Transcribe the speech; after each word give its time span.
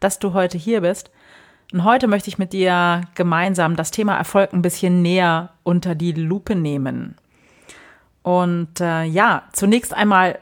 dass 0.00 0.18
du 0.18 0.32
heute 0.32 0.58
hier 0.58 0.80
bist. 0.80 1.10
Und 1.72 1.84
heute 1.84 2.08
möchte 2.08 2.28
ich 2.28 2.38
mit 2.38 2.52
dir 2.52 3.02
gemeinsam 3.14 3.76
das 3.76 3.90
Thema 3.90 4.16
Erfolg 4.16 4.52
ein 4.52 4.62
bisschen 4.62 5.02
näher 5.02 5.50
unter 5.62 5.94
die 5.94 6.12
Lupe 6.12 6.56
nehmen. 6.56 7.16
Und 8.22 8.80
äh, 8.80 9.04
ja, 9.04 9.44
zunächst 9.52 9.94
einmal, 9.94 10.38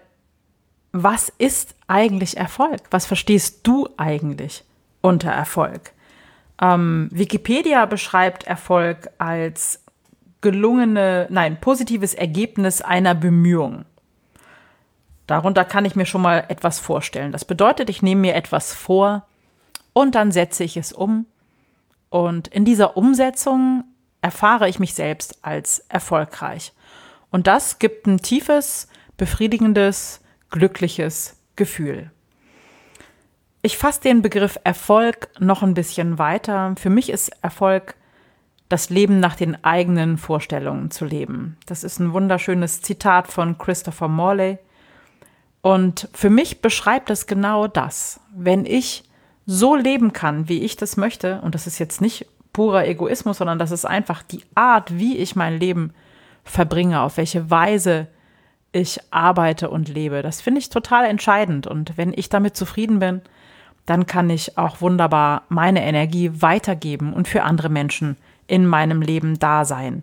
was 0.93 1.29
ist 1.29 1.75
eigentlich 1.87 2.37
Erfolg? 2.37 2.81
Was 2.91 3.07
verstehst 3.07 3.61
du 3.67 3.89
eigentlich 3.99 4.65
unter 5.01 5.31
Erfolg? 5.31 5.93
Ähm, 6.61 7.09
Wikipedia 7.13 7.85
beschreibt 7.87 8.45
Erfolg 8.45 9.11
als 9.19 9.85
gelungene, 10.41 11.27
nein, 11.31 11.61
positives 11.61 12.15
Ergebnis 12.15 12.81
einer 12.81 13.15
Bemühung. 13.15 13.85
Darunter 15.27 15.65
kann 15.65 15.85
ich 15.85 15.95
mir 15.95 16.07
schon 16.07 16.23
mal 16.23 16.45
etwas 16.49 16.79
vorstellen. 16.79 17.33
Das 17.33 17.45
bedeutet, 17.45 17.91
ich 17.91 18.03
nehme 18.03 18.23
mir 18.23 18.35
etwas 18.35 18.73
vor 18.73 19.28
und 19.93 20.15
dann 20.15 20.33
setze 20.33 20.65
ich 20.65 20.77
es 20.77 20.93
um. 20.93 21.27
Und 22.11 22.49
in 22.49 22.65
dieser 22.65 22.97
Umsetzung 22.97 23.85
erfahre 24.21 24.69
ich 24.69 24.79
mich 24.79 24.95
selbst 24.95 25.39
als 25.43 25.81
erfolgreich. 25.89 26.73
Und 27.31 27.47
das 27.47 27.79
gibt 27.79 28.07
ein 28.07 28.19
tiefes, 28.19 28.89
befriedigendes, 29.17 30.21
glückliches 30.51 31.37
Gefühl. 31.57 32.11
Ich 33.61 33.77
fasse 33.77 34.01
den 34.01 34.23
Begriff 34.23 34.59
Erfolg 34.65 35.29
noch 35.41 35.63
ein 35.63 35.75
bisschen 35.75 36.19
weiter. 36.19 36.75
Für 36.79 36.91
mich 36.91 37.11
ist 37.11 37.31
Erfolg 37.43 37.97
das 38.69 38.91
Leben 38.91 39.19
nach 39.19 39.35
den 39.35 39.63
eigenen 39.65 40.19
Vorstellungen 40.19 40.91
zu 40.91 41.05
leben. 41.05 41.57
Das 41.67 41.85
ist 41.85 41.99
ein 41.99 42.13
wunderschönes 42.13 42.83
Zitat 42.83 43.29
von 43.29 43.59
Christopher 43.59 44.09
Morley. 44.09 44.59
Und 45.61 46.09
für 46.13 46.31
mich 46.31 46.61
beschreibt 46.61 47.11
es 47.11 47.27
genau 47.27 47.67
das. 47.67 48.21
Wenn 48.35 48.65
ich 48.65 49.08
so 49.51 49.75
leben 49.75 50.13
kann, 50.13 50.51
wie 50.51 50.63
ich 50.63 50.77
das 50.77 50.99
möchte, 50.99 51.41
und 51.41 51.55
das 51.55 51.67
ist 51.67 51.79
jetzt 51.79 52.03
nicht 52.03 52.27
purer 52.53 52.87
Egoismus, 52.87 53.39
sondern 53.39 53.59
das 53.59 53.71
ist 53.71 53.87
einfach 53.87 54.23
die 54.23 54.43
Art, 54.55 54.99
wie 54.99 55.17
ich 55.17 55.37
mein 55.37 55.59
Leben 55.59 55.95
verbringe, 56.45 57.01
auf 57.01 57.17
welche 57.17 57.51
Weise 57.51 58.09
ich 58.73 59.01
arbeite 59.11 59.71
und 59.71 59.89
lebe. 59.89 60.21
Das 60.21 60.43
finde 60.43 60.59
ich 60.59 60.69
total 60.69 61.07
entscheidend. 61.07 61.67
Und 61.67 61.97
wenn 61.97 62.13
ich 62.15 62.29
damit 62.29 62.59
zufrieden 62.59 62.99
bin, 62.99 63.23
dann 63.87 64.05
kann 64.05 64.29
ich 64.29 64.59
auch 64.59 64.83
wunderbar 64.83 65.45
meine 65.49 65.83
Energie 65.83 66.31
weitergeben 66.43 67.15
und 67.15 67.27
für 67.27 67.43
andere 67.43 67.71
Menschen 67.71 68.19
in 68.49 68.67
meinem 68.67 69.01
Leben 69.01 69.39
da 69.39 69.65
sein. 69.65 70.03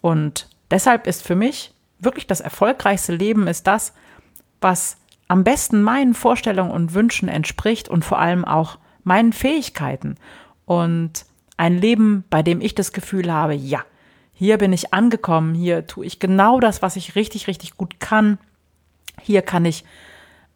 Und 0.00 0.48
deshalb 0.70 1.06
ist 1.06 1.26
für 1.26 1.36
mich 1.36 1.74
wirklich 1.98 2.26
das 2.26 2.40
erfolgreichste 2.40 3.14
Leben 3.14 3.48
ist 3.48 3.66
das, 3.66 3.92
was 4.62 4.96
am 5.28 5.44
besten 5.44 5.82
meinen 5.82 6.14
Vorstellungen 6.14 6.70
und 6.70 6.94
Wünschen 6.94 7.28
entspricht 7.28 7.88
und 7.88 8.04
vor 8.04 8.18
allem 8.18 8.44
auch 8.44 8.78
meinen 9.04 9.32
Fähigkeiten. 9.32 10.16
Und 10.64 11.26
ein 11.56 11.78
Leben, 11.78 12.24
bei 12.30 12.42
dem 12.42 12.60
ich 12.60 12.74
das 12.74 12.92
Gefühl 12.92 13.32
habe, 13.32 13.54
ja, 13.54 13.84
hier 14.32 14.58
bin 14.58 14.72
ich 14.72 14.94
angekommen, 14.94 15.54
hier 15.54 15.86
tue 15.86 16.06
ich 16.06 16.20
genau 16.20 16.60
das, 16.60 16.80
was 16.80 16.96
ich 16.96 17.14
richtig, 17.16 17.46
richtig 17.48 17.76
gut 17.76 18.00
kann. 18.00 18.38
Hier 19.20 19.42
kann 19.42 19.64
ich 19.64 19.84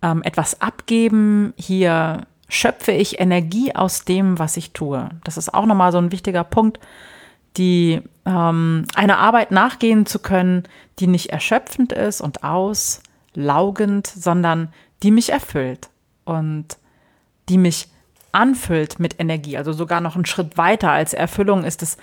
ähm, 0.03 0.23
etwas 0.23 0.61
abgeben, 0.61 1.53
hier 1.57 2.27
schöpfe 2.49 2.93
ich 2.93 3.19
Energie 3.19 3.75
aus 3.75 4.05
dem, 4.05 4.39
was 4.39 4.57
ich 4.57 4.73
tue. 4.73 5.09
Das 5.25 5.37
ist 5.37 5.53
auch 5.53 5.67
nochmal 5.67 5.91
so 5.91 5.99
ein 5.99 6.13
wichtiger 6.13 6.45
Punkt, 6.45 6.79
die 7.57 8.03
ähm, 8.25 8.85
einer 8.95 9.19
Arbeit 9.19 9.51
nachgehen 9.51 10.07
zu 10.07 10.19
können, 10.19 10.65
die 10.99 11.07
nicht 11.07 11.31
erschöpfend 11.31 11.93
ist 11.93 12.21
und 12.21 12.45
aus, 12.45 13.03
laugend, 13.35 14.07
sondern 14.07 14.73
die 15.03 15.11
mich 15.11 15.31
erfüllt 15.31 15.89
und 16.25 16.77
die 17.49 17.59
mich 17.59 17.89
anfüllt 18.33 18.99
mit 18.99 19.21
Energie. 19.21 19.57
Also 19.57 19.73
sogar 19.73 20.01
noch 20.01 20.15
einen 20.15 20.27
Schritt 20.27 20.57
weiter 20.57 20.91
als 20.91 21.13
Erfüllung 21.13 21.65
ist 21.65 21.83
es 21.83 21.97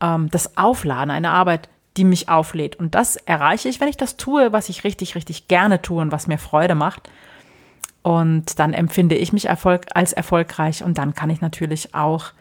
ähm, 0.00 0.30
das 0.30 0.56
Aufladen, 0.56 1.10
eine 1.10 1.30
Arbeit, 1.30 1.68
die 1.96 2.04
mich 2.04 2.28
auflädt. 2.28 2.76
Und 2.76 2.94
das 2.94 3.16
erreiche 3.16 3.68
ich, 3.68 3.80
wenn 3.80 3.88
ich 3.88 3.96
das 3.96 4.16
tue, 4.16 4.52
was 4.52 4.68
ich 4.68 4.84
richtig, 4.84 5.14
richtig 5.14 5.48
gerne 5.48 5.82
tue 5.82 6.02
und 6.02 6.12
was 6.12 6.26
mir 6.26 6.38
Freude 6.38 6.74
macht. 6.74 7.10
Und 8.02 8.58
dann 8.58 8.72
empfinde 8.72 9.16
ich 9.16 9.32
mich 9.32 9.46
Erfolg, 9.46 9.86
als 9.94 10.12
erfolgreich 10.12 10.84
und 10.84 10.98
dann 10.98 11.14
kann 11.14 11.30
ich 11.30 11.40
natürlich 11.40 11.94
auch 11.94 12.32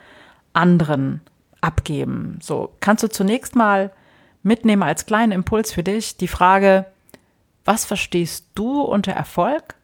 anderen 0.53 1.21
abgeben. 1.61 2.37
So, 2.41 2.71
kannst 2.79 3.03
du 3.03 3.09
zunächst 3.09 3.55
mal 3.55 3.91
mitnehmen 4.43 4.83
als 4.83 5.07
kleinen 5.07 5.31
Impuls 5.31 5.71
für 5.71 5.81
dich 5.81 6.17
die 6.17 6.27
Frage, 6.27 6.85
was 7.65 7.83
verstehst 7.83 8.47
du 8.55 8.81
unter 8.81 9.11
Erfolg 9.11 9.75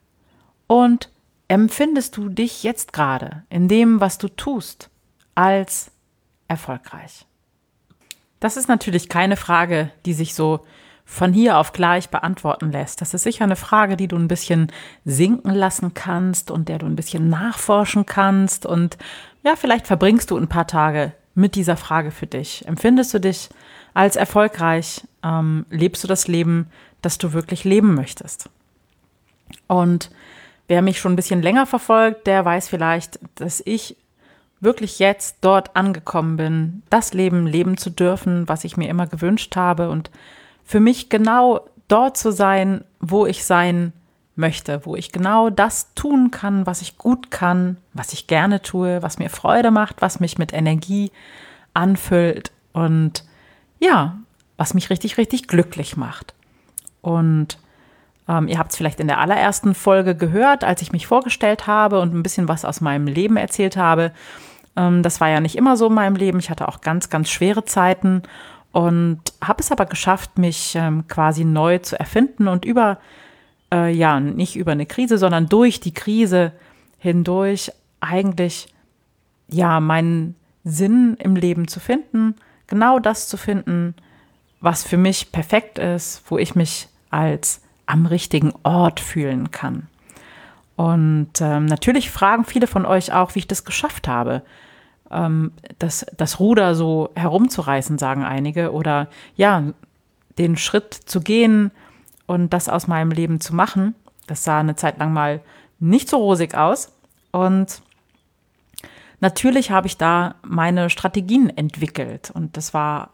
und 0.68 1.10
empfindest 1.48 2.16
du 2.16 2.30
dich 2.30 2.64
jetzt 2.64 2.94
gerade 2.94 3.44
in 3.50 3.68
dem, 3.68 4.00
was 4.00 4.18
du 4.18 4.30
tust, 4.30 4.90
als 5.36 5.92
erfolgreich? 6.48 7.26
Das 8.40 8.56
ist 8.56 8.70
natürlich 8.70 9.10
keine 9.10 9.36
Frage, 9.36 9.92
die 10.06 10.14
sich 10.14 10.34
so 10.34 10.62
von 11.04 11.34
hier 11.34 11.58
auf 11.58 11.74
gleich 11.74 12.10
beantworten 12.10 12.72
lässt. 12.72 13.02
Das 13.02 13.14
ist 13.14 13.24
sicher 13.24 13.44
eine 13.44 13.58
Frage, 13.58 13.98
die 13.98 14.08
du 14.08 14.16
ein 14.16 14.30
bisschen 14.30 14.72
sinken 15.04 15.54
lassen 15.54 15.94
kannst 15.94 16.52
und 16.52 16.70
der 16.70 16.80
du 16.80 16.86
ein 16.86 16.96
bisschen 16.96 17.30
nachforschen 17.30 18.06
kannst. 18.06 18.66
Und 18.66 18.98
ja, 19.44 19.56
vielleicht 19.56 19.88
verbringst 19.88 20.32
du 20.32 20.38
ein 20.38 20.48
paar 20.48 20.68
Tage 20.68 21.12
mit 21.36 21.56
dieser 21.56 21.76
Frage 21.76 22.12
für 22.12 22.28
dich. 22.28 22.66
Empfindest 22.66 23.14
du 23.14 23.20
dich 23.20 23.50
als 23.94 24.16
erfolgreich? 24.16 25.02
Ähm, 25.24 25.66
lebst 25.70 26.04
du 26.04 26.08
das 26.08 26.28
Leben, 26.28 26.68
das 27.02 27.18
du 27.18 27.34
wirklich 27.34 27.64
leben 27.64 27.96
möchtest. 27.96 28.50
Und 29.68 30.12
wer 30.68 30.82
mich 30.82 31.00
schon 31.00 31.14
ein 31.14 31.18
bisschen 31.18 31.42
länger 31.42 31.66
verfolgt, 31.66 32.28
der 32.28 32.46
weiß 32.46 32.70
vielleicht, 32.70 33.20
dass 33.36 33.62
ich 33.66 33.98
wirklich 34.60 35.00
jetzt 35.00 35.38
dort 35.42 35.76
angekommen 35.76 36.38
bin, 36.38 36.84
das 36.90 37.14
Leben 37.14 37.48
leben 37.48 37.78
zu 37.78 37.90
dürfen, 37.90 38.48
was 38.48 38.64
ich 38.64 38.78
mir 38.78 38.90
immer 38.90 39.08
gewünscht 39.08 39.56
habe 39.56 39.90
und 39.90 40.12
für 40.64 40.80
mich 40.80 41.10
genau 41.10 41.66
dort 41.88 42.16
zu 42.16 42.32
sein, 42.32 42.86
wo 43.00 43.26
ich 43.26 43.44
sein 43.44 43.92
möchte, 44.36 44.86
wo 44.86 44.96
ich 44.96 45.12
genau 45.12 45.50
das 45.50 45.94
tun 45.94 46.32
kann, 46.32 46.66
was 46.66 46.82
ich 46.82 46.98
gut 46.98 47.32
kann, 47.32 47.78
was 47.94 48.14
ich 48.14 48.28
gerne 48.28 48.62
tue, 48.62 49.02
was 49.02 49.20
mir 49.20 49.30
Freude 49.30 49.72
macht, 49.72 50.02
was 50.02 50.20
mich 50.20 50.38
mit 50.38 50.54
Energie 50.54 51.12
anfüllt 51.74 52.52
und 52.72 53.26
ja, 53.80 54.18
was 54.58 54.74
mich 54.74 54.90
richtig, 54.90 55.18
richtig 55.18 55.48
glücklich 55.48 55.98
macht. 55.98 56.34
Und 57.02 57.58
ähm, 58.28 58.48
ihr 58.48 58.60
habt 58.60 58.72
es 58.72 58.78
vielleicht 58.78 59.00
in 59.00 59.08
der 59.08 59.20
allerersten 59.20 59.74
Folge 59.74 60.16
gehört, 60.16 60.64
als 60.64 60.82
ich 60.82 60.92
mich 60.92 61.08
vorgestellt 61.08 61.68
habe 61.68 62.00
und 62.00 62.14
ein 62.14 62.24
bisschen 62.24 62.48
was 62.48 62.66
aus 62.66 62.82
meinem 62.82 63.08
Leben 63.08 63.38
erzählt 63.38 63.78
habe. 63.78 64.12
Ähm, 64.76 65.04
das 65.04 65.20
war 65.20 65.30
ja 65.30 65.40
nicht 65.40 65.56
immer 65.56 65.78
so 65.78 65.88
in 65.88 65.94
meinem 65.94 66.16
Leben. 66.16 66.40
Ich 66.40 66.50
hatte 66.50 66.68
auch 66.68 66.82
ganz, 66.82 67.10
ganz 67.10 67.30
schwere 67.30 67.66
Zeiten 67.66 68.24
und 68.72 69.20
habe 69.44 69.62
es 69.62 69.72
aber 69.72 69.86
geschafft, 69.86 70.38
mich 70.38 70.76
ähm, 70.76 71.08
quasi 71.08 71.44
neu 71.44 71.80
zu 71.80 72.00
erfinden 72.00 72.48
und 72.48 72.64
über, 72.64 73.00
äh, 73.74 73.92
ja, 73.92 74.20
nicht 74.20 74.56
über 74.56 74.72
eine 74.72 74.86
Krise, 74.86 75.18
sondern 75.18 75.50
durch 75.50 75.80
die 75.80 75.94
Krise 75.94 76.54
hindurch 76.98 77.72
eigentlich, 78.00 78.74
ja, 79.50 79.80
meinen 79.80 80.36
Sinn 80.64 81.18
im 81.20 81.36
Leben 81.36 81.68
zu 81.68 81.80
finden, 81.80 82.36
genau 82.68 83.00
das 83.00 83.28
zu 83.28 83.36
finden, 83.36 83.96
was 84.62 84.84
für 84.84 84.98
mich 84.98 85.32
perfekt 85.32 85.80
ist, 85.80 86.24
wo 86.28 86.38
ich 86.38 86.56
mich 86.56 86.88
als 87.12 87.62
am 87.86 88.06
richtigen 88.06 88.54
Ort 88.64 89.00
fühlen 89.00 89.52
kann. 89.52 89.88
Und 90.76 91.42
ähm, 91.42 91.66
natürlich 91.66 92.10
fragen 92.10 92.46
viele 92.46 92.66
von 92.66 92.86
euch 92.86 93.14
auch, 93.14 93.36
wie 93.36 93.40
ich 93.40 93.48
das 93.48 93.66
geschafft 93.66 94.08
habe. 94.08 94.42
Ähm, 95.12 95.52
das, 95.78 96.06
das 96.18 96.40
Ruder 96.40 96.74
so 96.74 97.12
herumzureißen, 97.16 97.98
sagen 97.98 98.24
einige. 98.24 98.72
Oder 98.72 99.08
ja, 99.36 99.64
den 100.40 100.58
Schritt 100.58 100.94
zu 100.94 101.22
gehen 101.22 101.72
und 102.26 102.52
das 102.54 102.70
aus 102.70 102.88
meinem 102.88 103.12
Leben 103.12 103.42
zu 103.42 103.54
machen. 103.54 103.94
Das 104.26 104.44
sah 104.44 104.60
eine 104.60 104.76
Zeit 104.76 104.98
lang 104.98 105.14
mal 105.14 105.42
nicht 105.80 106.10
so 106.10 106.18
rosig 106.18 106.56
aus. 106.56 106.94
Und 107.32 107.82
natürlich 109.20 109.72
habe 109.72 109.88
ich 109.88 109.98
da 109.98 110.36
meine 110.42 110.90
Strategien 110.90 111.56
entwickelt. 111.56 112.32
Und 112.34 112.58
das 112.58 112.74
war 112.74 113.12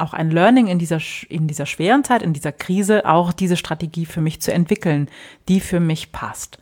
auch 0.00 0.12
ein 0.12 0.30
Learning 0.30 0.66
in 0.66 0.78
dieser, 0.78 0.98
in 1.28 1.46
dieser 1.46 1.66
schweren 1.66 2.04
Zeit, 2.04 2.22
in 2.22 2.32
dieser 2.32 2.52
Krise, 2.52 3.06
auch 3.06 3.32
diese 3.32 3.56
Strategie 3.56 4.06
für 4.06 4.20
mich 4.20 4.40
zu 4.40 4.52
entwickeln, 4.52 5.08
die 5.48 5.60
für 5.60 5.80
mich 5.80 6.12
passt. 6.12 6.58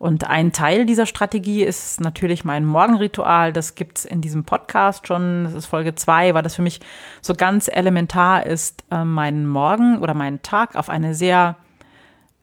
Und 0.00 0.24
ein 0.24 0.52
Teil 0.52 0.86
dieser 0.86 1.04
Strategie 1.04 1.62
ist 1.62 2.00
natürlich 2.00 2.42
mein 2.42 2.64
Morgenritual. 2.64 3.52
Das 3.52 3.74
gibt 3.74 3.98
es 3.98 4.04
in 4.06 4.22
diesem 4.22 4.44
Podcast 4.44 5.06
schon. 5.06 5.44
Das 5.44 5.52
ist 5.52 5.66
Folge 5.66 5.94
zwei, 5.94 6.32
weil 6.32 6.42
das 6.42 6.54
für 6.54 6.62
mich 6.62 6.80
so 7.20 7.34
ganz 7.34 7.68
elementar 7.68 8.46
ist, 8.46 8.82
äh, 8.90 9.04
meinen 9.04 9.46
Morgen 9.46 9.98
oder 9.98 10.14
meinen 10.14 10.40
Tag 10.40 10.74
auf 10.74 10.88
eine 10.88 11.14
sehr 11.14 11.56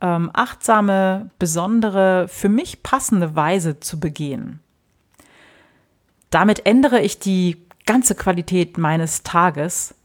ähm, 0.01 0.29
achtsame, 0.33 1.31
besondere, 1.39 2.27
für 2.27 2.49
mich 2.49 2.83
passende 2.83 3.35
Weise 3.35 3.79
zu 3.79 3.99
begehen. 3.99 4.59
Damit 6.29 6.63
ändere 6.67 7.01
ich 7.01 7.17
die 7.17 7.57
ganze 7.87 8.13
Qualität 8.13 8.77
meines 8.77 9.23
Tages, 9.23 9.95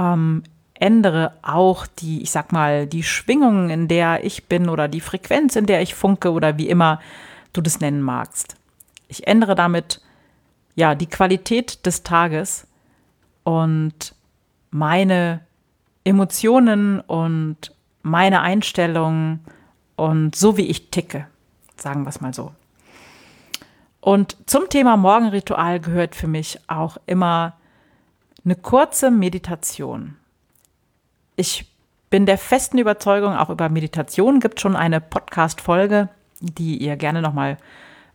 ähm, 0.00 0.42
ändere 0.74 1.34
auch 1.42 1.86
die, 1.86 2.22
ich 2.22 2.30
sag 2.30 2.52
mal, 2.52 2.86
die 2.86 3.02
Schwingung, 3.02 3.68
in 3.68 3.86
der 3.86 4.24
ich 4.24 4.46
bin 4.46 4.68
oder 4.68 4.88
die 4.88 5.02
Frequenz, 5.02 5.54
in 5.56 5.66
der 5.66 5.82
ich 5.82 5.94
funke 5.94 6.32
oder 6.32 6.56
wie 6.56 6.68
immer 6.68 7.00
du 7.52 7.60
das 7.60 7.80
nennen 7.80 8.00
magst. 8.00 8.56
Ich 9.08 9.26
ändere 9.26 9.54
damit 9.54 10.00
ja 10.74 10.94
die 10.94 11.08
Qualität 11.08 11.84
des 11.84 12.02
Tages 12.02 12.66
und 13.44 14.14
meine 14.70 15.40
Emotionen 16.04 17.00
und 17.00 17.74
meine 18.02 18.40
Einstellung 18.40 19.40
und 19.96 20.34
so 20.34 20.56
wie 20.56 20.66
ich 20.66 20.90
ticke, 20.90 21.26
sagen 21.76 22.04
wir 22.04 22.08
es 22.08 22.22
mal 22.22 22.32
so. 22.32 22.52
Und 24.00 24.36
zum 24.46 24.70
Thema 24.70 24.96
Morgenritual 24.96 25.78
gehört 25.78 26.14
für 26.14 26.26
mich 26.26 26.58
auch 26.68 26.96
immer 27.04 27.59
eine 28.44 28.56
kurze 28.56 29.10
Meditation. 29.10 30.16
Ich 31.36 31.70
bin 32.10 32.26
der 32.26 32.38
festen 32.38 32.78
Überzeugung, 32.78 33.34
auch 33.34 33.50
über 33.50 33.68
Meditation 33.68 34.40
gibt 34.40 34.60
schon 34.60 34.76
eine 34.76 35.00
Podcast-Folge, 35.00 36.08
die 36.40 36.78
ihr 36.78 36.96
gerne 36.96 37.22
nochmal 37.22 37.56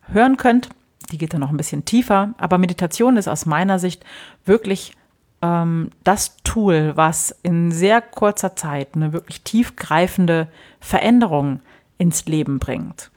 hören 0.08 0.38
könnt. 0.38 0.70
Die 1.12 1.18
geht 1.18 1.34
dann 1.34 1.42
noch 1.42 1.50
ein 1.50 1.58
bisschen 1.58 1.86
tiefer. 1.86 2.34
Aber 2.38 2.58
Meditation 2.58 3.18
ist 3.18 3.28
aus 3.28 3.46
meiner 3.46 3.80
Sicht 3.80 4.04
wirklich 4.44 4.94
ähm, 5.42 5.92
das 6.04 6.38
Tool, 6.44 6.94
was 6.96 7.36
in 7.44 7.72
sehr 7.72 8.02
kurzer 8.02 8.56
Zeit 8.56 8.90
eine 8.96 9.14
wirklich 9.14 9.42
tiefgreifende 9.44 10.48
Veränderung 10.80 11.62
ins 11.98 12.26
Leben 12.26 12.60
bringt. 12.60 13.12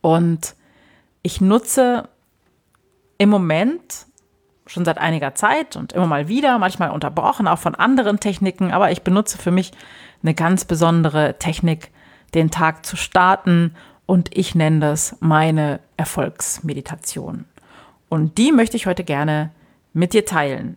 Und 0.00 0.54
ich 1.22 1.40
nutze 1.40 2.08
im 3.18 3.28
Moment 3.28 4.06
schon 4.66 4.84
seit 4.84 4.98
einiger 4.98 5.34
Zeit 5.34 5.76
und 5.76 5.92
immer 5.92 6.06
mal 6.06 6.28
wieder, 6.28 6.58
manchmal 6.58 6.90
unterbrochen 6.90 7.46
auch 7.48 7.58
von 7.58 7.74
anderen 7.74 8.20
Techniken, 8.20 8.72
aber 8.72 8.90
ich 8.90 9.02
benutze 9.02 9.38
für 9.38 9.50
mich 9.50 9.72
eine 10.22 10.34
ganz 10.34 10.64
besondere 10.64 11.38
Technik, 11.38 11.90
den 12.34 12.50
Tag 12.50 12.84
zu 12.84 12.96
starten 12.96 13.74
und 14.06 14.36
ich 14.36 14.54
nenne 14.54 14.80
das 14.80 15.16
meine 15.20 15.80
Erfolgsmeditation. 15.96 17.44
Und 18.08 18.38
die 18.38 18.52
möchte 18.52 18.76
ich 18.76 18.86
heute 18.86 19.04
gerne 19.04 19.50
mit 19.92 20.12
dir 20.12 20.24
teilen. 20.24 20.76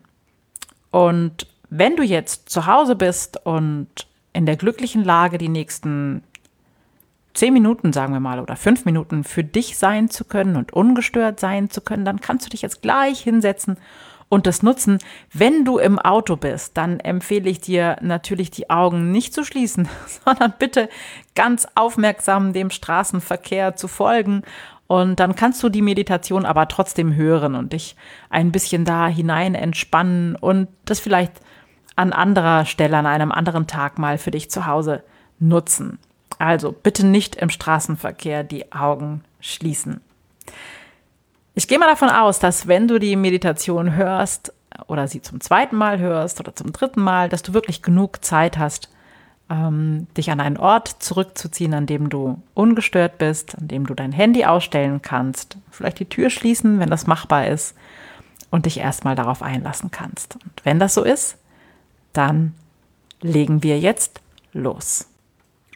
Und 0.91 1.47
wenn 1.69 1.95
du 1.95 2.03
jetzt 2.03 2.49
zu 2.49 2.65
Hause 2.65 2.95
bist 2.95 3.45
und 3.45 3.87
in 4.33 4.45
der 4.45 4.55
glücklichen 4.55 5.03
Lage, 5.03 5.37
die 5.37 5.49
nächsten 5.49 6.23
zehn 7.33 7.53
Minuten, 7.53 7.93
sagen 7.93 8.13
wir 8.13 8.19
mal, 8.19 8.39
oder 8.39 8.55
fünf 8.55 8.85
Minuten 8.85 9.23
für 9.23 9.43
dich 9.43 9.77
sein 9.77 10.09
zu 10.09 10.25
können 10.25 10.55
und 10.55 10.73
ungestört 10.73 11.39
sein 11.39 11.69
zu 11.69 11.81
können, 11.81 12.05
dann 12.05 12.21
kannst 12.21 12.45
du 12.45 12.49
dich 12.49 12.61
jetzt 12.61 12.81
gleich 12.81 13.21
hinsetzen 13.21 13.77
und 14.29 14.45
das 14.45 14.63
nutzen. 14.63 14.99
Wenn 15.33 15.65
du 15.65 15.79
im 15.79 15.99
Auto 15.99 16.35
bist, 16.35 16.77
dann 16.77 16.99
empfehle 16.99 17.49
ich 17.49 17.59
dir 17.59 17.97
natürlich 18.01 18.51
die 18.51 18.69
Augen 18.69 19.11
nicht 19.11 19.33
zu 19.33 19.43
schließen, 19.43 19.89
sondern 20.25 20.53
bitte 20.57 20.89
ganz 21.35 21.67
aufmerksam 21.75 22.53
dem 22.53 22.69
Straßenverkehr 22.69 23.75
zu 23.75 23.87
folgen. 23.87 24.43
Und 24.87 25.19
dann 25.19 25.35
kannst 25.35 25.61
du 25.61 25.69
die 25.69 25.83
Meditation 25.83 26.45
aber 26.45 26.67
trotzdem 26.67 27.13
hören 27.13 27.53
und 27.55 27.73
dich 27.73 27.95
ein 28.29 28.51
bisschen 28.51 28.85
da 28.85 29.07
hinein 29.07 29.53
entspannen 29.53 30.35
und 30.35 30.67
das 30.85 30.99
vielleicht 30.99 31.41
an 31.95 32.11
anderer 32.11 32.65
Stelle, 32.65 32.97
an 32.97 33.05
einem 33.05 33.31
anderen 33.31 33.67
Tag 33.67 33.99
mal 33.99 34.17
für 34.17 34.31
dich 34.31 34.49
zu 34.49 34.65
Hause 34.65 35.03
nutzen. 35.37 35.99
Also 36.39 36.71
bitte 36.71 37.05
nicht 37.05 37.35
im 37.35 37.49
Straßenverkehr 37.49 38.43
die 38.43 38.71
Augen 38.71 39.23
schließen. 39.41 40.01
Ich 41.53 41.67
gehe 41.67 41.77
mal 41.77 41.89
davon 41.89 42.09
aus, 42.09 42.39
dass 42.39 42.67
wenn 42.67 42.87
du 42.87 42.99
die 42.99 43.17
Meditation 43.17 43.95
hörst 43.95 44.53
oder 44.87 45.07
sie 45.07 45.21
zum 45.21 45.41
zweiten 45.41 45.75
Mal 45.75 45.99
hörst 45.99 46.39
oder 46.39 46.55
zum 46.55 46.71
dritten 46.71 47.01
Mal, 47.01 47.27
dass 47.27 47.43
du 47.43 47.53
wirklich 47.53 47.81
genug 47.81 48.23
Zeit 48.23 48.57
hast, 48.57 48.89
ähm, 49.49 50.07
dich 50.15 50.31
an 50.31 50.39
einen 50.39 50.57
Ort 50.57 50.87
zurückzuziehen, 50.87 51.73
an 51.73 51.85
dem 51.85 52.09
du 52.09 52.41
ungestört 52.53 53.17
bist, 53.17 53.57
an 53.57 53.67
dem 53.67 53.85
du 53.85 53.93
dein 53.93 54.13
Handy 54.13 54.45
ausstellen 54.45 55.01
kannst, 55.01 55.57
vielleicht 55.71 55.99
die 55.99 56.05
Tür 56.05 56.29
schließen, 56.29 56.79
wenn 56.79 56.89
das 56.89 57.07
machbar 57.07 57.47
ist 57.47 57.75
und 58.49 58.65
dich 58.65 58.79
erstmal 58.79 59.15
darauf 59.15 59.41
einlassen 59.41 59.91
kannst. 59.91 60.35
Und 60.35 60.63
wenn 60.63 60.79
das 60.79 60.93
so 60.93 61.03
ist, 61.03 61.37
dann 62.13 62.53
legen 63.21 63.63
wir 63.63 63.79
jetzt 63.79 64.21
los. 64.53 65.07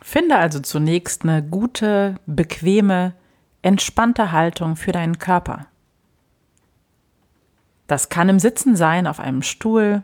Finde 0.05 0.35
also 0.35 0.59
zunächst 0.59 1.23
eine 1.23 1.41
gute, 1.41 2.15
bequeme, 2.25 3.13
entspannte 3.61 4.33
Haltung 4.33 4.75
für 4.75 4.91
deinen 4.91 5.17
Körper. 5.17 5.67
Das 7.88 8.09
kann 8.09 8.27
im 8.27 8.38
Sitzen 8.38 8.75
sein, 8.75 9.07
auf 9.07 9.21
einem 9.21 9.41
Stuhl, 9.41 10.03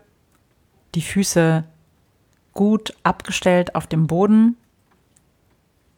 die 0.95 1.01
Füße 1.01 1.65
gut 2.53 2.95
abgestellt 3.03 3.75
auf 3.75 3.87
dem 3.87 4.07
Boden, 4.07 4.55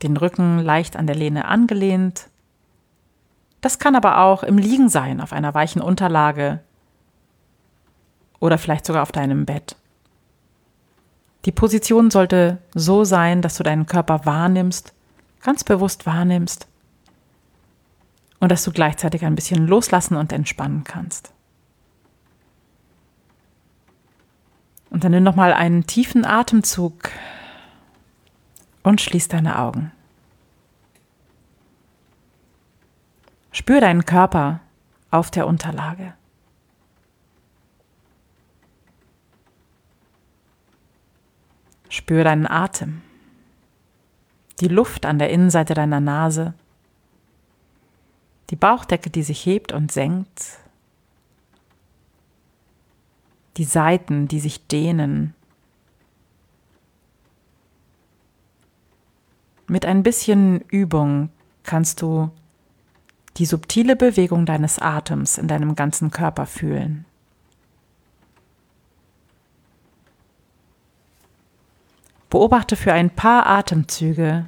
den 0.01 0.17
Rücken 0.17 0.57
leicht 0.57 0.97
an 0.97 1.05
der 1.05 1.15
Lehne 1.15 1.45
angelehnt. 1.45 2.27
Das 3.61 3.77
kann 3.77 3.95
aber 3.95 4.17
auch 4.17 4.41
im 4.41 4.57
Liegen 4.57 4.89
sein, 4.89 5.21
auf 5.21 5.31
einer 5.31 5.53
weichen 5.53 5.81
Unterlage 5.81 6.59
oder 8.39 8.57
vielleicht 8.57 8.87
sogar 8.87 9.03
auf 9.03 9.11
deinem 9.11 9.45
Bett. 9.45 9.75
Die 11.45 11.51
Position 11.51 12.11
sollte 12.11 12.59
so 12.73 13.03
sein, 13.03 13.41
dass 13.41 13.55
du 13.55 13.63
deinen 13.63 13.87
Körper 13.87 14.25
wahrnimmst, 14.25 14.93
ganz 15.41 15.63
bewusst 15.63 16.05
wahrnimmst 16.05 16.67
und 18.39 18.51
dass 18.51 18.63
du 18.63 18.71
gleichzeitig 18.71 19.25
ein 19.25 19.35
bisschen 19.35 19.67
loslassen 19.67 20.17
und 20.17 20.31
entspannen 20.31 20.83
kannst. 20.83 21.31
Und 24.91 25.03
dann 25.03 25.11
nimm 25.11 25.23
nochmal 25.23 25.53
einen 25.53 25.87
tiefen 25.87 26.25
Atemzug 26.25 27.09
und 28.83 28.99
schließ 28.99 29.29
deine 29.29 29.57
Augen. 29.57 29.91
Spür 33.51 33.81
deinen 33.81 34.05
Körper 34.05 34.59
auf 35.11 35.31
der 35.31 35.47
Unterlage. 35.47 36.13
Spür 41.91 42.23
deinen 42.23 42.47
Atem, 42.47 43.01
die 44.61 44.69
Luft 44.69 45.05
an 45.05 45.19
der 45.19 45.29
Innenseite 45.29 45.73
deiner 45.73 45.99
Nase, 45.99 46.53
die 48.49 48.55
Bauchdecke, 48.55 49.09
die 49.09 49.23
sich 49.23 49.45
hebt 49.45 49.73
und 49.73 49.91
senkt, 49.91 50.59
die 53.57 53.65
Seiten, 53.65 54.29
die 54.29 54.39
sich 54.39 54.65
dehnen. 54.67 55.33
Mit 59.67 59.85
ein 59.85 60.01
bisschen 60.01 60.61
Übung 60.69 61.27
kannst 61.63 62.01
du 62.01 62.31
die 63.35 63.45
subtile 63.45 63.97
Bewegung 63.97 64.45
deines 64.45 64.79
Atems 64.79 65.37
in 65.37 65.49
deinem 65.49 65.75
ganzen 65.75 66.09
Körper 66.09 66.45
fühlen. 66.45 67.03
Beobachte 72.31 72.77
für 72.77 72.93
ein 72.93 73.09
paar 73.09 73.45
Atemzüge, 73.45 74.45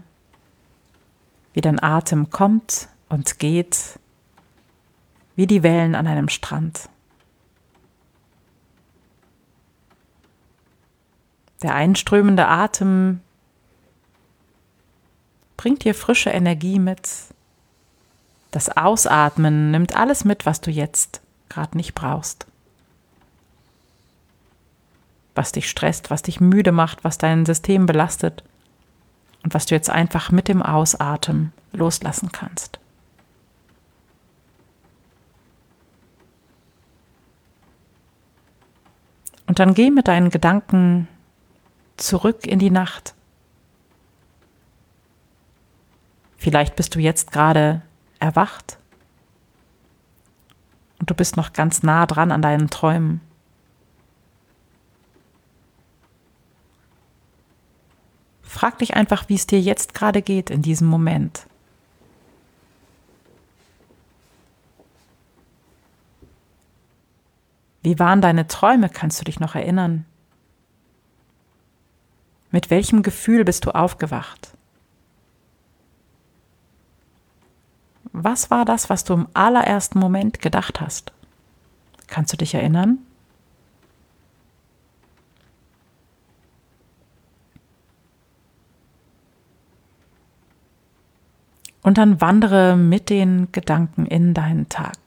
wie 1.52 1.60
dein 1.60 1.84
Atem 1.84 2.30
kommt 2.30 2.88
und 3.10 3.40
geht, 3.40 4.00
wie 5.36 5.48
die 5.48 5.64
Wellen 5.64 5.94
an 5.94 6.08
einem 6.08 6.30
Strand. 6.30 6.88
Der 11.62 11.76
einströmende 11.76 12.48
Atem 12.48 13.20
bringt 15.58 15.84
dir 15.84 15.94
frische 15.94 16.30
Energie 16.30 16.80
mit. 16.80 17.10
Das 18.52 18.70
Ausatmen 18.78 19.72
nimmt 19.72 19.94
alles 19.94 20.24
mit, 20.24 20.46
was 20.46 20.62
du 20.62 20.72
jetzt 20.72 21.22
gerade 21.50 21.76
nicht 21.76 21.94
brauchst 21.96 22.48
was 25.36 25.52
dich 25.52 25.70
stresst, 25.70 26.10
was 26.10 26.22
dich 26.22 26.40
müde 26.40 26.72
macht, 26.72 27.04
was 27.04 27.18
dein 27.18 27.46
System 27.46 27.86
belastet 27.86 28.44
und 29.44 29.54
was 29.54 29.66
du 29.66 29.76
jetzt 29.76 29.90
einfach 29.90 30.32
mit 30.32 30.48
dem 30.48 30.62
Ausatmen 30.62 31.52
loslassen 31.72 32.32
kannst. 32.32 32.80
Und 39.48 39.60
dann 39.60 39.74
geh 39.74 39.92
mit 39.92 40.08
deinen 40.08 40.30
Gedanken 40.30 41.08
zurück 41.98 42.48
in 42.48 42.60
die 42.60 42.72
Nacht. 42.72 43.14
Vielleicht 46.38 46.76
bist 46.76 46.96
du 46.96 47.00
jetzt 47.00 47.32
gerade 47.32 47.82
erwacht 48.20 48.78
und 51.00 51.10
du 51.10 51.14
bist 51.14 51.38
noch 51.38 51.54
ganz 51.54 51.84
nah 51.84 52.06
dran 52.06 52.32
an 52.32 52.42
deinen 52.42 52.70
Träumen. 52.70 53.22
Frag 58.54 58.78
dich 58.78 58.94
einfach, 58.94 59.30
wie 59.30 59.34
es 59.34 59.48
dir 59.48 59.60
jetzt 59.60 59.96
gerade 59.96 60.22
geht 60.22 60.52
in 60.52 60.62
diesem 60.62 60.88
Moment. 60.88 61.48
Wie 67.82 67.98
waren 67.98 68.22
deine 68.22 68.48
Träume? 68.48 68.90
Kannst 68.90 69.20
du 69.20 69.24
dich 69.24 69.40
noch 69.40 69.56
erinnern? 69.56 70.06
Mit 72.52 72.70
welchem 72.70 73.02
Gefühl 73.02 73.44
bist 73.44 73.66
du 73.66 73.72
aufgewacht? 73.72 74.52
Was 78.12 78.52
war 78.52 78.66
das, 78.66 78.88
was 78.88 79.04
du 79.04 79.16
im 79.16 79.28
allerersten 79.34 79.98
Moment 79.98 80.44
gedacht 80.44 80.80
hast? 80.80 81.12
Kannst 82.06 82.32
du 82.32 82.38
dich 82.38 82.54
erinnern? 82.54 83.00
Und 91.84 91.98
dann 91.98 92.22
wandere 92.22 92.78
mit 92.78 93.10
den 93.10 93.52
Gedanken 93.52 94.06
in 94.06 94.34
deinen 94.34 94.70
Tag. 94.70 94.98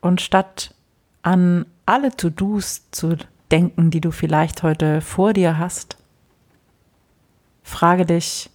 Und 0.00 0.20
statt 0.20 0.74
an 1.22 1.66
alle 1.86 2.14
To-Dos 2.14 2.90
zu 2.90 3.16
denken, 3.50 3.90
die 3.90 4.00
du 4.00 4.10
vielleicht 4.10 4.62
heute 4.62 5.00
vor 5.00 5.32
dir 5.32 5.58
hast, 5.58 5.96
frage 7.62 8.04
dich, 8.04 8.50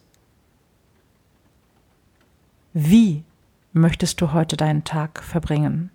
wie 2.73 3.23
möchtest 3.71 4.19
du 4.21 4.33
heute 4.33 4.57
deinen 4.57 4.83
Tag 4.83 5.23
verbringen? 5.23 5.89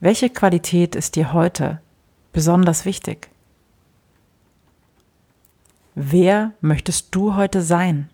Welche 0.00 0.30
Qualität 0.30 0.94
ist 0.94 1.16
dir 1.16 1.32
heute 1.32 1.80
besonders 2.32 2.84
wichtig? 2.84 3.33
Wer 5.94 6.52
möchtest 6.60 7.14
du 7.14 7.36
heute 7.36 7.62
sein? 7.62 8.10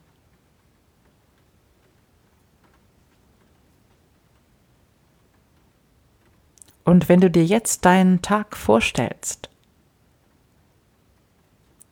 Und 6.84 7.08
wenn 7.08 7.20
du 7.20 7.30
dir 7.30 7.44
jetzt 7.44 7.84
deinen 7.84 8.20
Tag 8.20 8.56
vorstellst, 8.56 9.48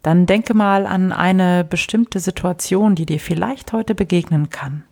dann 0.02 0.26
denke 0.26 0.54
mal 0.54 0.86
an 0.86 1.12
eine 1.12 1.64
bestimmte 1.64 2.20
Situation, 2.20 2.94
die 2.94 3.06
dir 3.06 3.20
vielleicht 3.20 3.72
heute 3.72 3.94
begegnen 3.94 4.50
kann. 4.50 4.84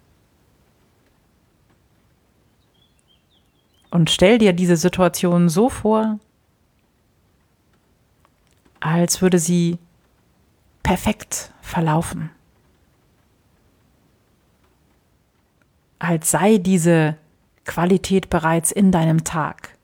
Und 3.90 4.10
stell 4.10 4.38
dir 4.38 4.52
diese 4.52 4.76
Situation 4.76 5.48
so 5.48 5.68
vor, 5.68 6.18
als 8.80 9.22
würde 9.22 9.38
sie 9.38 9.78
perfekt 10.86 11.50
verlaufen. 11.62 12.30
Als 15.98 16.30
sei 16.30 16.58
diese 16.58 17.16
Qualität 17.64 18.30
bereits 18.30 18.70
in 18.70 18.92
deinem 18.92 19.24
Tag. 19.24 19.76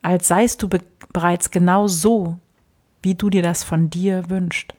Als 0.00 0.28
seist 0.28 0.62
du 0.62 0.68
be 0.68 0.78
bereits 1.12 1.50
genau 1.50 1.88
so, 1.88 2.38
wie 3.02 3.16
du 3.16 3.30
dir 3.30 3.42
das 3.42 3.64
von 3.64 3.90
dir 3.90 4.30
wünschst. 4.30 4.72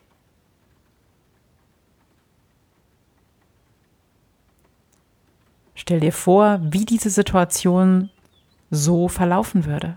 Stell 5.75 5.99
dir 5.99 6.13
vor, 6.13 6.61
wie 6.61 6.85
diese 6.85 7.09
Situation 7.09 8.09
so 8.71 9.09
verlaufen 9.09 9.65
würde. 9.65 9.95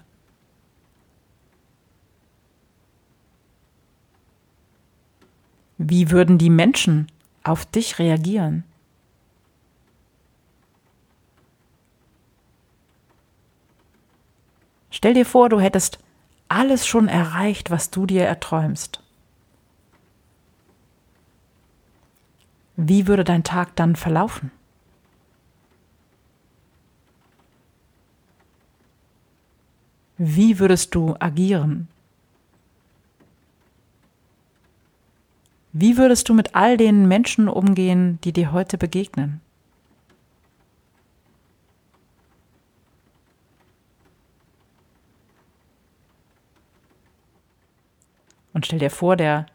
Wie 5.85 6.13
würden 6.13 6.39
die 6.39 6.49
Menschen 6.49 7.09
auf 7.43 7.67
dich 7.67 7.99
reagieren? 7.99 8.63
Stell 14.93 15.15
dir 15.15 15.27
vor, 15.27 15.49
du 15.49 15.59
hättest 15.59 15.99
alles 16.49 16.87
schon 16.87 17.09
erreicht, 17.09 17.73
was 17.73 17.91
du 17.91 18.07
dir 18.07 18.25
erträumst. 18.25 19.03
Wie 22.77 23.09
würde 23.09 23.25
dein 23.25 23.43
Tag 23.43 23.75
dann 23.75 23.97
verlaufen? 23.97 24.53
Wie 30.17 30.61
würdest 30.61 30.95
du 30.95 31.17
agieren? 31.19 31.89
Wie 35.73 35.97
würdest 35.97 36.29
du 36.29 36.35
mit 36.35 36.55
all 36.55 36.77
den 36.77 37.09
Menschen 37.09 37.49
umgehen, 37.49 38.19
die 38.25 38.33
dir 38.33 38.53
heute 38.53 38.77
begegnen? 38.77 39.41
Und 48.53 48.67
stell 48.67 48.79
dir 48.79 48.91
vor, 48.91 49.17
der 49.17 49.47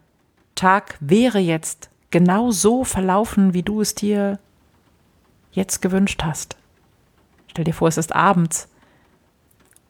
Tag 0.56 0.98
wäre 1.00 1.38
jetzt 1.38 1.92
genau 2.10 2.50
so 2.50 2.84
verlaufen, 2.84 3.54
wie 3.54 3.62
du 3.62 3.82
es 3.82 3.94
dir 3.94 4.40
jetzt 5.52 5.84
gewünscht 5.84 6.24
hast. 6.24 6.58
Stell 7.48 7.64
dir 7.64 7.74
vor, 7.74 7.90
es 7.90 7.98
ist 7.98 8.16
abends 8.16 8.68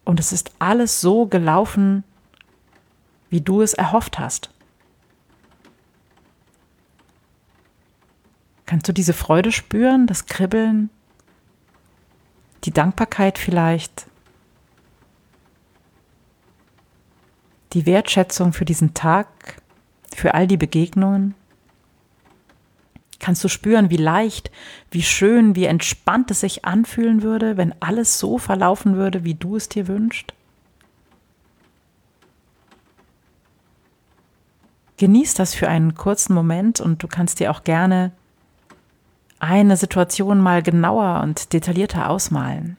und 0.03 0.19
es 0.19 0.33
ist 0.33 0.51
alles 0.59 0.99
so 0.99 1.25
gelaufen, 1.25 2.03
wie 3.29 3.39
du 3.39 3.61
es 3.61 3.73
erhofft 3.73 4.19
hast. 4.19 4.49
Kannst 8.67 8.87
du 8.87 8.91
diese 8.91 9.13
Freude 9.13 9.53
spüren, 9.53 10.07
das 10.07 10.25
Kribbeln, 10.25 10.89
die 12.65 12.71
Dankbarkeit 12.71 13.37
vielleicht, 13.37 14.07
die 17.71 17.85
Wertschätzung 17.85 18.51
für 18.51 18.65
diesen 18.65 18.93
Tag, 18.93 19.27
für 20.13 20.33
all 20.33 20.47
die 20.47 20.57
Begegnungen? 20.57 21.33
Kannst 23.19 23.41
du 23.41 23.47
spüren, 23.47 23.89
wie 23.89 23.97
leicht, 23.97 24.51
wie 24.91 25.01
schön, 25.01 25.55
wie 25.55 25.65
entspannt 25.65 26.29
es 26.29 26.41
sich 26.41 26.65
anfühlen 26.65 27.21
würde, 27.21 27.55
wenn 27.55 27.73
alles 27.81 28.19
so 28.19 28.37
verlaufen 28.37 28.97
würde, 28.97 29.23
wie 29.23 29.35
du 29.35 29.55
es 29.55 29.69
dir 29.69 29.87
wünschst? 29.87 30.33
Genieß 34.97 35.35
das 35.35 35.55
für 35.55 35.69
einen 35.69 35.95
kurzen 35.95 36.33
Moment 36.33 36.81
und 36.81 37.01
du 37.01 37.07
kannst 37.07 37.39
dir 37.39 37.49
auch 37.51 37.63
gerne 37.63 38.11
eine 39.39 39.77
Situation 39.77 40.39
mal 40.39 40.63
genauer 40.63 41.21
und 41.21 41.53
detaillierter 41.53 42.09
ausmalen. 42.09 42.77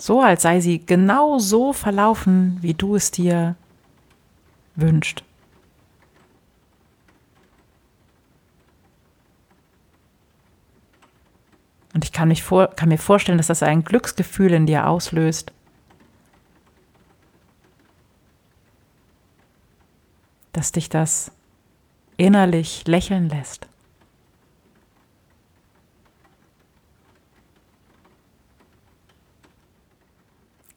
So 0.00 0.20
als 0.20 0.42
sei 0.42 0.60
sie 0.60 0.84
genau 0.84 1.38
so 1.38 1.72
verlaufen, 1.72 2.58
wie 2.60 2.74
du 2.74 2.96
es 2.96 3.10
dir 3.12 3.54
wünschst. 4.74 5.22
Und 11.94 12.04
ich 12.04 12.12
kann, 12.12 12.28
mich 12.28 12.42
vor, 12.42 12.68
kann 12.68 12.88
mir 12.88 12.98
vorstellen, 12.98 13.38
dass 13.38 13.48
das 13.48 13.62
ein 13.62 13.84
Glücksgefühl 13.84 14.52
in 14.52 14.66
dir 14.66 14.88
auslöst. 14.88 15.52
Dass 20.52 20.72
dich 20.72 20.88
das 20.88 21.30
innerlich 22.22 22.86
lächeln 22.86 23.28
lässt. 23.28 23.66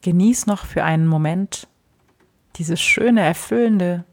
Genieß 0.01 0.47
noch 0.47 0.65
für 0.65 0.83
einen 0.83 1.05
Moment 1.05 1.67
dieses 2.55 2.81
schöne, 2.81 3.21
erfüllende, 3.21 4.05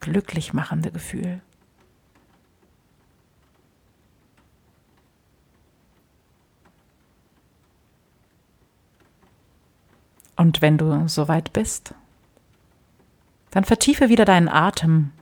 glücklich 0.00 0.52
machende 0.52 0.90
Gefühl. 0.90 1.40
Und 10.36 10.60
wenn 10.60 10.76
du 10.76 11.08
soweit 11.08 11.52
bist, 11.54 11.94
dann 13.50 13.64
vertiefe 13.64 14.08
wieder 14.10 14.24
deinen 14.26 14.48
Atem 14.48 15.12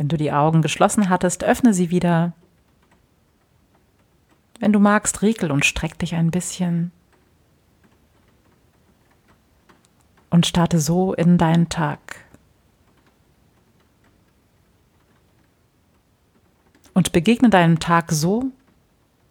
Wenn 0.00 0.08
du 0.08 0.16
die 0.16 0.32
Augen 0.32 0.62
geschlossen 0.62 1.10
hattest, 1.10 1.44
öffne 1.44 1.74
sie 1.74 1.90
wieder. 1.90 2.32
Wenn 4.58 4.72
du 4.72 4.78
magst, 4.78 5.20
regel 5.20 5.50
und 5.50 5.66
streck 5.66 5.98
dich 5.98 6.14
ein 6.14 6.30
bisschen. 6.30 6.90
Und 10.30 10.46
starte 10.46 10.80
so 10.80 11.12
in 11.12 11.36
deinen 11.36 11.68
Tag. 11.68 12.24
Und 16.94 17.12
begegne 17.12 17.50
deinem 17.50 17.78
Tag 17.78 18.10
so, 18.10 18.44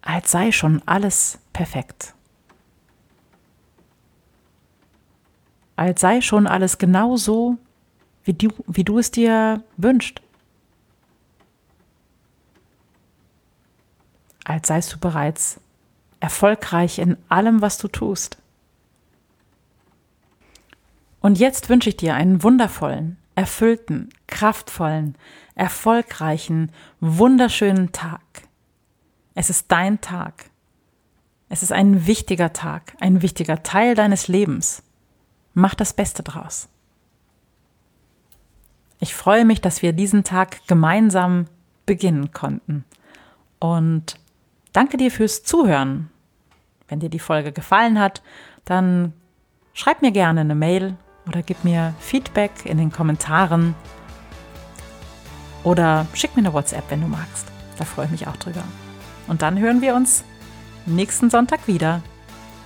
als 0.02 0.30
sei 0.30 0.52
schon 0.52 0.84
alles 0.86 1.40
perfekt. 1.52 2.14
Als 5.76 6.00
sei 6.00 6.22
schon 6.22 6.46
alles 6.46 6.78
genau 6.78 7.16
so, 7.16 7.58
wie 8.24 8.34
du, 8.34 8.50
wie 8.68 8.84
du 8.84 9.00
es 9.00 9.10
dir 9.10 9.64
wünschst. 9.76 10.22
Als 14.50 14.70
seist 14.70 14.92
du 14.92 14.98
bereits 14.98 15.60
erfolgreich 16.20 16.98
in 16.98 17.18
allem, 17.30 17.62
was 17.62 17.78
du 17.78 17.88
tust. 17.88 18.40
Und 21.22 21.38
jetzt 21.38 21.70
wünsche 21.70 21.90
ich 21.90 21.98
dir 21.98 22.16
einen 22.16 22.42
wundervollen, 22.42 23.18
erfüllten, 23.36 24.10
kraftvollen, 24.26 25.16
erfolgreichen, 25.54 26.72
wunderschönen 27.00 27.92
Tag. 27.92 28.22
Es 29.36 29.52
ist 29.52 29.72
dein 29.72 30.02
Tag. 30.02 30.50
Es 31.50 31.62
ist 31.62 31.72
ein 31.72 32.08
wichtiger 32.08 32.52
Tag, 32.52 32.96
ein 33.00 33.22
wichtiger 33.22 33.62
Teil 33.62 33.94
deines 33.94 34.28
Lebens. 34.28 34.82
Mach 35.54 35.76
das 35.76 35.94
Beste 35.94 36.24
draus. 36.24 36.70
Ich 39.00 39.14
freue 39.14 39.46
mich, 39.46 39.62
dass 39.62 39.84
wir 39.84 39.94
diesen 39.94 40.24
Tag 40.24 40.66
gemeinsam 40.66 41.46
beginnen 41.86 42.32
konnten. 42.32 42.84
Und 43.60 44.19
danke 44.80 44.96
dir 44.96 45.12
fürs 45.12 45.44
Zuhören. 45.44 46.10
Wenn 46.88 47.02
dir 47.02 47.10
die 47.10 47.20
Folge 47.20 47.52
gefallen 47.52 48.00
hat, 48.00 48.22
dann 48.64 49.12
schreib 49.74 50.02
mir 50.02 50.12
gerne 50.12 50.40
eine 50.40 50.56
Mail 50.56 50.96
oder 51.28 51.42
gib 51.42 51.66
mir 51.66 51.94
Feedback 52.00 52.52
in 52.64 52.78
den 52.78 52.90
Kommentaren 52.90 53.76
oder 55.66 56.08
schick 56.14 56.34
mir 56.38 56.44
eine 56.44 56.54
WhatsApp, 56.54 56.86
wenn 56.88 57.02
du 57.02 57.08
magst. 57.08 57.46
Da 57.78 57.84
freue 57.84 58.06
ich 58.06 58.12
mich 58.12 58.28
auch 58.28 58.38
drüber. 58.38 58.64
Und 59.28 59.42
dann 59.42 59.60
hören 59.60 59.82
wir 59.82 59.96
uns 59.96 60.24
nächsten 60.86 61.30
Sonntag 61.30 61.68
wieder. 61.68 62.02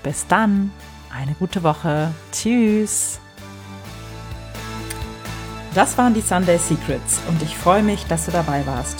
Bis 0.03 0.27
dann, 0.27 0.71
eine 1.11 1.33
gute 1.33 1.63
Woche. 1.63 2.11
Tschüss. 2.31 3.19
Das 5.73 5.97
waren 5.97 6.13
die 6.13 6.21
Sunday 6.21 6.59
Secrets 6.59 7.21
und 7.27 7.41
ich 7.41 7.57
freue 7.57 7.81
mich, 7.81 8.05
dass 8.05 8.27
du 8.27 8.31
dabei 8.31 8.63
warst. 8.67 8.99